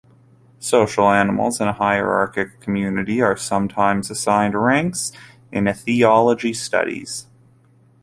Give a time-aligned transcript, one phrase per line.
[0.57, 5.11] Social animals in a hierarchic community are sometimes assigned ranks
[5.51, 7.27] in ethology studies.